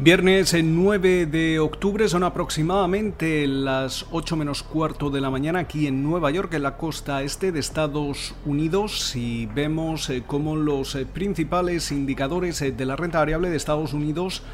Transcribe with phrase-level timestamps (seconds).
[0.00, 6.04] Viernes 9 de octubre son aproximadamente las 8 menos cuarto de la mañana aquí en
[6.04, 11.04] Nueva York, en la costa este de Estados Unidos, y vemos eh, cómo los eh,
[11.04, 14.44] principales indicadores eh, de la renta variable de Estados Unidos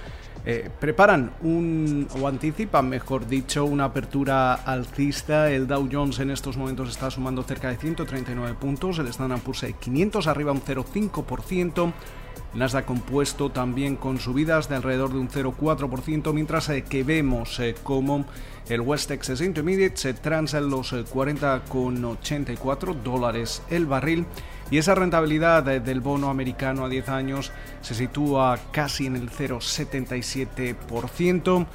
[0.79, 1.31] preparan
[2.21, 5.51] o anticipan, mejor dicho, una apertura alcista.
[5.51, 9.65] El Dow Jones en estos momentos está sumando cerca de 139 puntos, el Standard Poor's
[9.81, 11.95] 500 arriba un 0,5%.
[12.55, 17.75] Nasdaq compuesto también con subidas de alrededor de un 0,4%, mientras eh, que vemos eh,
[17.83, 18.25] como
[18.69, 24.25] el West Texas Intermediate se transa en los 40,84 eh, dólares el barril.
[24.71, 27.53] Y esa rentabilidad del bono americano a 10 años
[27.83, 31.67] se sitúa casi en el 0,77%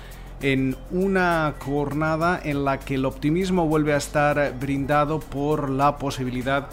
[0.42, 6.68] en una jornada en la que el optimismo vuelve a estar brindado por la posibilidad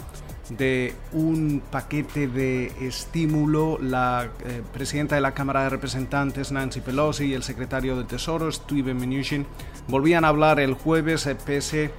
[1.13, 3.77] un paquete de estímulo.
[3.81, 8.51] La eh, presidenta de la Cámara de Representantes, Nancy Pelosi, y el secretario de Tesoro,
[8.51, 9.45] Steven Mnuchin,
[9.87, 11.91] volvían a hablar el jueves, eh, pese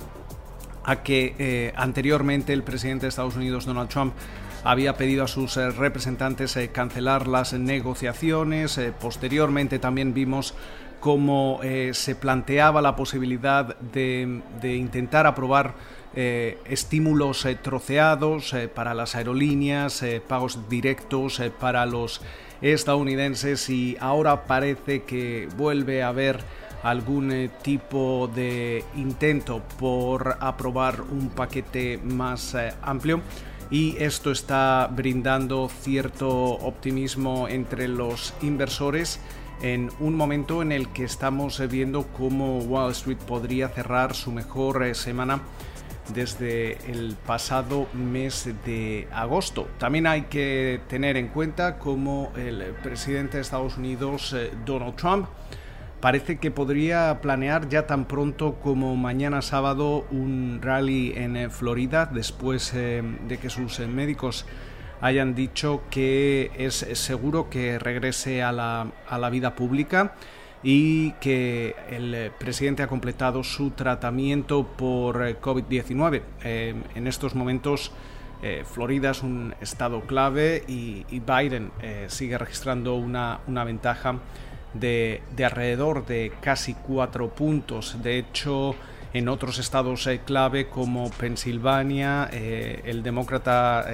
[0.84, 4.14] a que eh, anteriormente el presidente de Estados Unidos, Donald Trump,
[4.64, 8.81] había pedido a sus representantes cancelar las negociaciones.
[9.01, 10.55] posteriormente también vimos
[11.01, 11.61] cómo
[11.92, 15.75] se planteaba la posibilidad de, intentar aprobar
[16.14, 22.23] eh, estímulos eh, troceados eh, para las aerolíneas, pagos directos para los
[22.62, 26.41] estadounidenses y ahora parece que vuelve a haber
[26.83, 33.20] algún tipo de intento por aprobar un paquete más amplio
[33.70, 39.20] y esto está brindando cierto optimismo entre los inversores
[39.61, 44.95] en un momento en el que estamos viendo cómo Wall Street podría cerrar su mejor
[44.95, 45.40] semana
[46.14, 49.68] desde el pasado mes de agosto.
[49.79, 55.27] También hay que tener en cuenta cómo el presidente de Estados Unidos, eh, Donald Trump,
[56.01, 62.07] parece que podría planear ya tan pronto como mañana sábado un rally en eh, Florida
[62.07, 64.47] después eh, de que sus médicos
[65.01, 70.14] hayan dicho que es seguro que regrese a la, a la vida pública
[70.63, 76.23] y que el eh, presidente ha completado su tratamiento por eh, COVID-19.
[76.42, 77.92] Eh, en estos momentos
[78.73, 81.73] Florida es un estado clave y, Biden
[82.07, 84.20] sigue registrando una, una ventaja
[84.74, 88.02] de, de, alrededor de casi cuatro puntos.
[88.02, 88.74] De hecho,
[89.12, 93.86] en otros estados clave como Pensilvania, el demócrata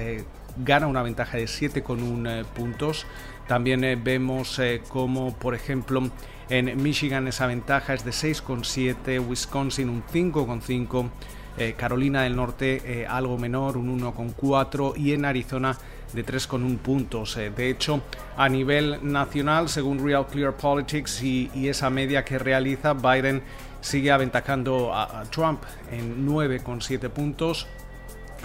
[0.57, 3.05] gana una ventaja de 7,1 puntos.
[3.47, 4.59] También vemos
[4.89, 6.09] como, por ejemplo,
[6.49, 11.09] en Michigan esa ventaja es de 6,7, Wisconsin un 5,5,
[11.57, 15.75] eh, Carolina del Norte eh, algo menor, un 1,4 y en Arizona
[16.13, 17.37] de 3,1 puntos.
[17.37, 18.01] Eh, de hecho,
[18.37, 23.41] a nivel nacional, según Real Clear Politics y, esa media que realiza, Biden
[23.81, 27.67] sigue aventajando a, Trump en 9,7 puntos.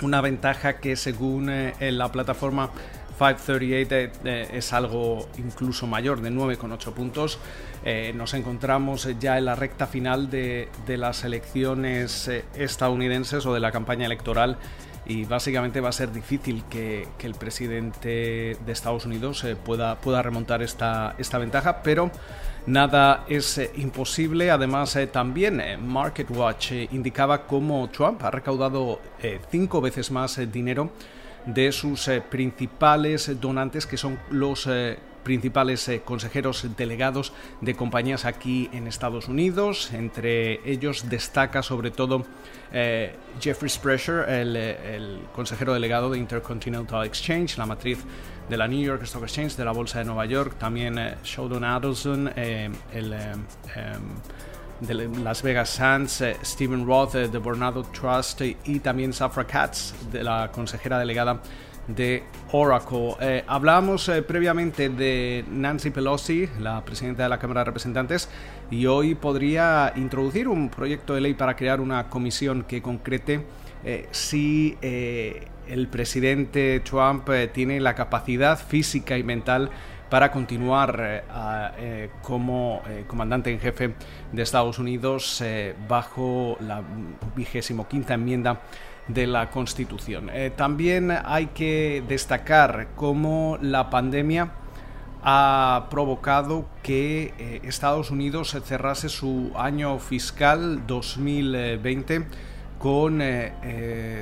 [0.03, 2.71] Una ventaja que según la plataforma
[3.21, 7.39] 538 es algo incluso mayor, de 9,8 puntos.
[7.85, 13.61] Eh, nos encontramos ya en la recta final de, las elecciones eh, estadounidenses o de
[13.61, 14.57] la campaña electoral
[15.07, 20.23] y básicamente va a ser difícil que, el presidente de Estados Unidos eh, pueda, pueda
[20.23, 22.11] remontar esta, esta ventaja, pero
[22.67, 24.51] nada es imposible.
[24.51, 29.01] Además, también MarketWatch indicaba cómo Trump ha recaudado
[29.51, 30.91] cinco veces más dinero
[31.47, 34.69] de sus principales donantes, que son los
[35.23, 39.93] principales eh, consejeros delegados de compañías aquí en Estados Unidos.
[39.93, 42.25] Entre ellos destaca sobre todo
[42.73, 48.05] eh, Jeffrey Sprecher, eh, el, consejero delegado de Intercontinental Exchange, la matriz
[48.49, 50.57] de la New York Stock Exchange, de la Bolsa de Nueva York.
[50.59, 53.15] También Sheldon Adelson, el
[54.81, 60.51] de Las Vegas Sands, Stephen Roth de Bornado Trust y también Safra Katz, de la
[60.53, 61.41] consejera delegada
[61.87, 62.23] de
[62.53, 63.17] Oracle.
[63.21, 68.29] Eh, hablábamos eh, previamente de Nancy Pelosi, la presidenta de la Cámara de Representantes,
[68.71, 73.45] y hoy podría introducir un proyecto de ley para crear una comisión que concrete
[73.85, 79.71] eh, si el presidente Trump tiene la capacidad física y mental
[80.11, 81.25] para continuar
[82.23, 83.95] como comandante en jefe
[84.33, 85.43] de Estados Unidos
[85.89, 86.83] bajo la
[87.37, 88.61] vigésimo quinta enmienda
[89.15, 90.31] de la Constitución.
[90.33, 94.53] Eh, también hay que destacar cómo la pandemia
[95.23, 102.27] ha provocado que eh, Estados Unidos cerrase su año fiscal 2020
[102.81, 103.23] con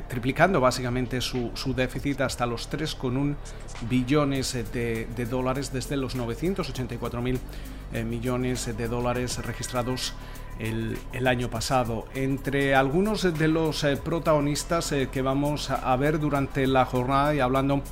[0.08, 3.36] triplicando básicamente su, déficit hasta los 3,1
[3.88, 7.38] billones de, de, dólares desde los 984 mil
[8.04, 10.12] millones de dólares registrados
[10.58, 12.06] el, año pasado.
[12.14, 17.40] Entre algunos de los eh, protagonistas eh, que vamos a, ver durante la jornada y
[17.40, 17.82] hablando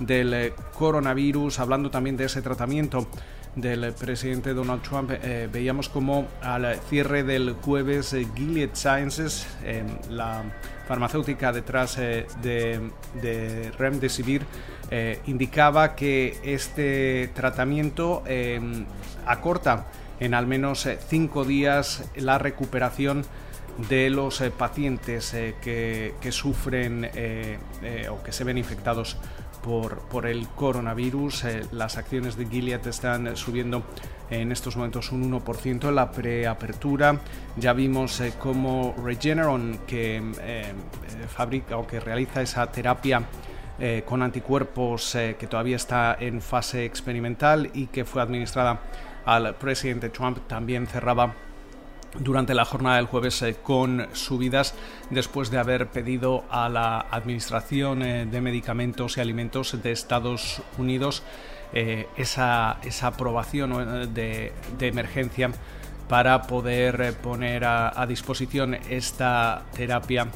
[0.00, 3.06] del eh, coronavirus, hablando también de ese tratamiento
[3.56, 5.10] del presidente Donald Trump,
[5.50, 9.46] veíamos como al cierre del jueves Gilead Sciences,
[10.08, 10.44] la
[10.86, 12.26] farmacéutica detrás de,
[13.22, 14.42] de Remdesivir,
[15.26, 18.22] indicaba que este tratamiento
[19.26, 19.86] acorta
[20.20, 23.24] en al menos eh, cinco días la recuperación
[23.88, 27.10] de los eh, pacientes eh, que, sufren
[28.10, 29.16] o que se ven infectados
[29.66, 31.44] por, por el coronavirus.
[31.72, 33.82] las acciones de Gilead están subiendo
[34.30, 37.20] en estos momentos un 1% en la preapertura.
[37.56, 40.22] Ya vimos cómo Regeneron, que
[41.28, 43.22] fabrica o que realiza esa terapia
[44.04, 48.80] con anticuerpos que todavía está en fase experimental y que fue administrada
[49.24, 51.34] al presidente Trump también cerraba
[52.20, 54.74] durante la jornada del jueves eh, con subidas
[55.10, 61.22] después de haber pedido a la Administración eh, de Medicamentos y Alimentos de Estados Unidos
[61.72, 65.50] eh, esa, aprobación de, emergencia
[66.08, 70.28] para poder poner a, disposición esta terapia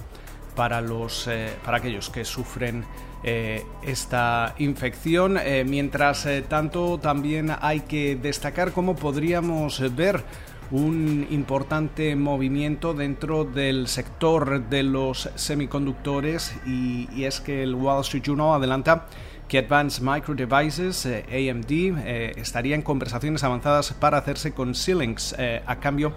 [0.57, 1.31] para, los,
[1.65, 2.85] para aquellos que sufren
[3.23, 5.39] esta infección.
[5.67, 10.25] Mientras tanto, también hay que destacar cómo podríamos ver
[10.71, 18.23] un importante movimiento dentro del sector de los semiconductores y, es que el Wall Street
[18.25, 19.07] Journal adelanta
[19.49, 21.99] que Advanced Micro Devices, AMD,
[22.39, 25.35] estaría en conversaciones avanzadas para hacerse con Xilinx
[25.67, 26.15] a cambio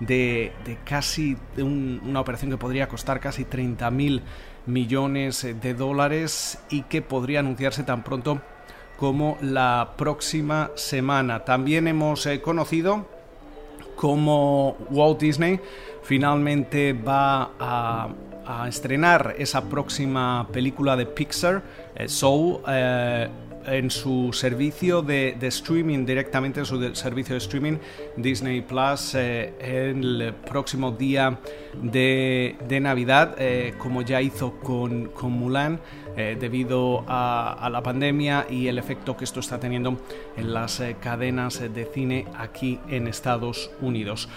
[0.00, 0.52] de,
[0.84, 4.22] casi una operación que podría costar casi 30 mil
[4.66, 8.40] millones de dólares y que podría anunciarse tan pronto
[8.96, 11.44] como la próxima semana.
[11.44, 13.06] También hemos eh, conocido
[13.96, 15.58] cómo Walt Disney
[16.02, 18.08] finalmente va a,
[18.68, 21.64] estrenar esa próxima película de Pixar,
[21.96, 22.60] eh, Soul.
[23.66, 27.78] En su servicio de, streaming, directamente en su servicio de streaming
[28.16, 31.36] Disney Plus, eh, el próximo día
[31.82, 35.80] de, Navidad, eh, como ya hizo con, con Mulan,
[36.16, 39.98] eh, debido a, la pandemia y el efecto que esto está teniendo
[40.36, 44.28] en las cadenas de cine aquí en Estados Unidos.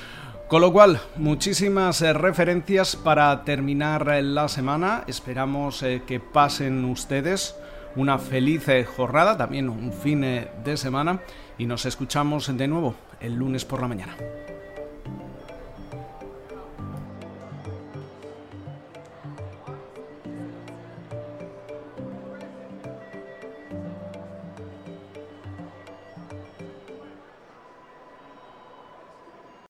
[0.48, 5.04] Con lo cual, muchísimas referencias para terminar la semana.
[5.06, 7.56] Esperamos que pasen ustedes
[7.96, 11.22] una feliz eh, jornada, también un fin eh, de semana
[11.58, 14.16] y nos escuchamos de nuevo el lunes por la mañana.